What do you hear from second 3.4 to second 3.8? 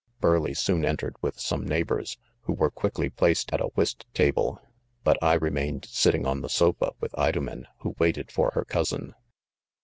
at a